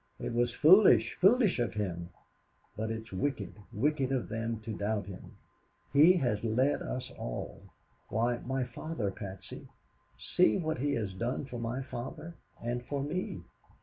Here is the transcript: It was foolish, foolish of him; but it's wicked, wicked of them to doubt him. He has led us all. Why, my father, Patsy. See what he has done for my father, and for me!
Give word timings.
It 0.19 0.33
was 0.33 0.51
foolish, 0.51 1.13
foolish 1.21 1.59
of 1.59 1.75
him; 1.75 2.09
but 2.75 2.89
it's 2.89 3.11
wicked, 3.13 3.53
wicked 3.71 4.11
of 4.11 4.29
them 4.29 4.59
to 4.61 4.75
doubt 4.75 5.05
him. 5.05 5.35
He 5.93 6.13
has 6.13 6.43
led 6.43 6.81
us 6.81 7.11
all. 7.19 7.61
Why, 8.09 8.39
my 8.39 8.63
father, 8.63 9.11
Patsy. 9.11 9.67
See 10.17 10.57
what 10.57 10.79
he 10.79 10.93
has 10.95 11.13
done 11.13 11.45
for 11.45 11.59
my 11.59 11.83
father, 11.83 12.33
and 12.59 12.83
for 12.87 13.03
me! 13.03 13.41